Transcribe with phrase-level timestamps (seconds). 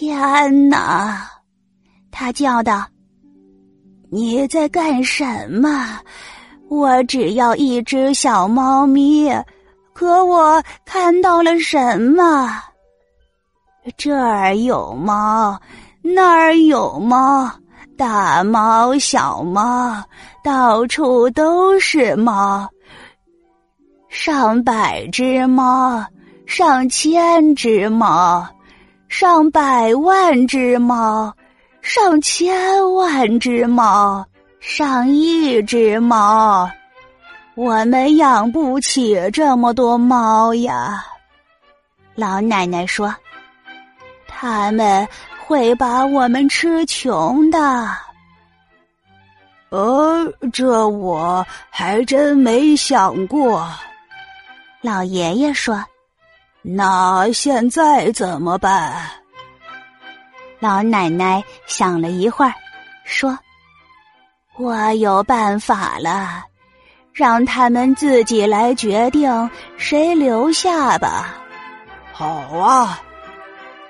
[0.00, 1.28] 天哪！
[2.10, 2.86] 他叫道
[4.10, 6.00] ：“你在干什么？
[6.70, 9.30] 我只要一只小猫咪，
[9.92, 12.50] 可我看到了什么？
[13.98, 15.60] 这儿有猫，
[16.00, 17.50] 那儿有猫，
[17.98, 20.02] 大猫小猫，
[20.42, 22.66] 到处都是猫。
[24.08, 26.02] 上百只猫，
[26.46, 28.48] 上千只猫，
[29.10, 31.30] 上百万只猫。”
[31.82, 34.22] 上千万只猫，
[34.60, 36.70] 上亿只猫，
[37.54, 41.02] 我们养不起这么多猫呀。
[42.14, 43.14] 老奶奶说
[44.28, 47.88] ：“他们会把我们吃穷的。”
[49.70, 53.66] 呃，这我还真没想过。
[54.82, 55.82] 老爷爷说
[56.62, 58.92] ：“那现在怎么办？”
[60.60, 62.52] 老奶奶想了一会儿，
[63.04, 63.38] 说
[64.58, 66.44] ：“我有办法了，
[67.14, 71.34] 让他们自己来决定谁留下吧。”
[72.12, 72.26] 好
[72.58, 73.00] 啊，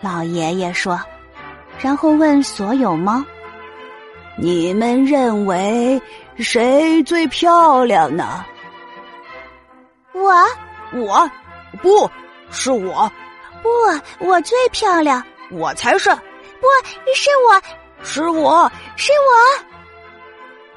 [0.00, 1.00] 老爷爷说，
[1.78, 3.24] 然后问所有猫
[4.36, 6.02] ：“你们认为
[6.36, 8.44] 谁最漂亮呢？”
[10.12, 10.32] 我，
[10.94, 11.30] 我，
[11.80, 12.10] 不
[12.56, 13.10] 是我，
[13.62, 13.68] 不，
[14.26, 16.10] 我最漂亮，我才是。
[16.58, 16.66] 不
[17.14, 17.62] 是我，
[18.02, 19.64] 是我是我。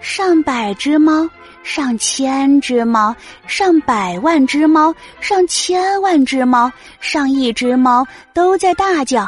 [0.01, 1.27] 上百只猫，
[1.63, 3.15] 上千只猫，
[3.47, 9.27] 上百万只猫，上千万只猫，上亿只猫都在大叫。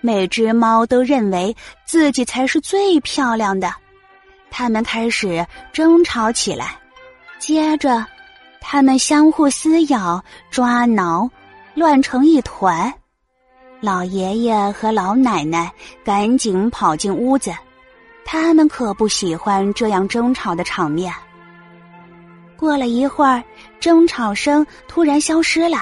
[0.00, 3.72] 每只猫都认为自己才是最漂亮的，
[4.50, 6.76] 它们开始争吵起来。
[7.38, 8.04] 接着，
[8.60, 11.28] 它们相互撕咬、抓挠，
[11.78, 12.92] 乱成一团。
[13.80, 15.72] 老爷爷和老奶奶
[16.04, 17.54] 赶紧跑进屋子，
[18.24, 21.14] 他们可不喜欢这样争吵的场面。
[22.56, 23.40] 过了一会儿，
[23.78, 25.78] 争吵声突然消失了，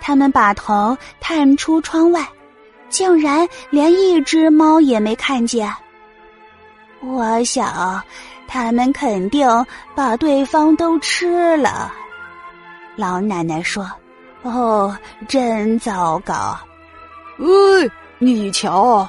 [0.00, 2.28] 他们把头探出窗外，
[2.88, 5.72] 竟然连一只猫也没看见。
[7.00, 8.02] 我想，
[8.48, 9.48] 他们肯定
[9.94, 11.92] 把对方都吃了。
[12.96, 13.88] 老奶奶说
[14.42, 14.96] ：“哦，
[15.28, 16.58] 真糟糕。”
[17.38, 19.08] 哎，你瞧！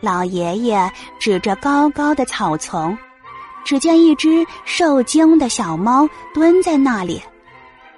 [0.00, 2.96] 老爷爷指着高高的草丛，
[3.64, 7.22] 只见一只受惊的小猫蹲在那里。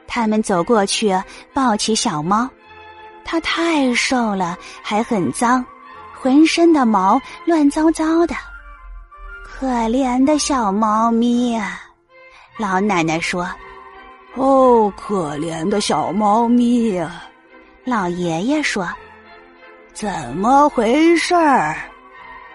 [0.07, 1.19] 他们走过去，
[1.53, 2.49] 抱起小猫。
[3.25, 5.65] 它太瘦了，还很脏，
[6.15, 8.35] 浑身的毛乱糟糟的。
[9.43, 11.81] 可怜的小猫咪啊！
[12.59, 13.49] 老奶奶说
[14.35, 17.25] ：“哦，可怜的小猫咪啊！”
[17.85, 18.89] 老爷爷说。
[19.93, 21.77] 怎么回事儿？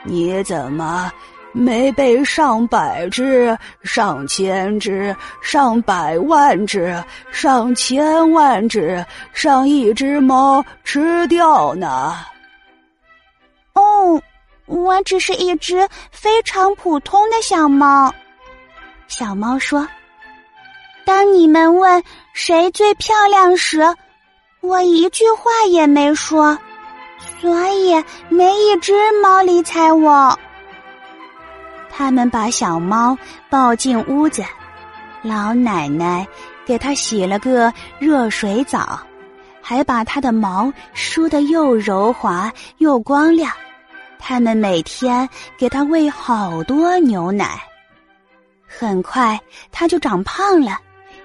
[0.03, 1.09] 你怎么
[1.53, 7.01] 没被上百只、上千只、上百万只、
[7.31, 12.13] 上千万只、上亿只猫吃掉呢？
[13.73, 14.22] 哦，
[14.66, 18.13] 我只是一只非常普通的小猫。
[19.07, 19.88] 小猫说
[21.09, 22.03] ：“当你们问
[22.34, 23.81] 谁最漂亮时，
[24.62, 26.56] 我一句话也没说。”
[27.42, 27.96] 所以
[28.30, 30.38] 没一只猫理睬我。
[31.90, 33.18] 他们把小猫
[33.50, 34.46] 抱进屋子，
[35.24, 36.28] 老奶奶
[36.64, 39.00] 给它洗了个热水澡，
[39.64, 43.52] 还把它的毛梳得又柔滑又光亮。
[44.20, 45.28] 他们每天
[45.58, 47.59] 给它喂好多牛奶，
[48.68, 49.40] 很快
[49.72, 50.80] 它就长胖了，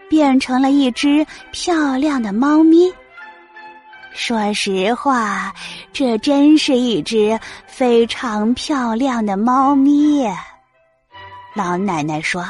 [0.08, 2.92] 变成了一只漂亮的猫咪。
[4.12, 5.52] 说实话，
[5.92, 10.24] 这真是一只非常漂亮的猫咪。
[11.52, 12.44] 老奶奶说：“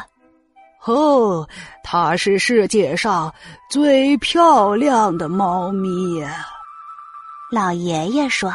[0.85, 1.49] 哦，
[1.83, 3.33] 它是世界上
[3.71, 6.23] 最漂亮的猫咪。”
[7.51, 8.53] 老爷爷说：“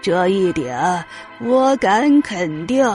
[0.00, 1.04] 这一点
[1.40, 2.90] 我敢肯定，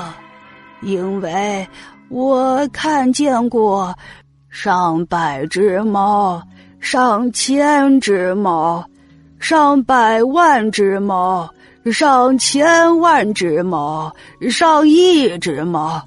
[0.81, 1.67] 因为
[2.09, 3.95] 我看见过
[4.51, 6.39] 上百只猫，
[6.79, 8.85] 上千只猫。”
[9.41, 11.49] 上百万只猫，
[11.91, 14.15] 上千万只猫，
[14.51, 15.99] 上亿只猫，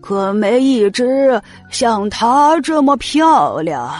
[0.00, 1.42] 可没一只
[1.72, 3.92] 像它这么漂亮。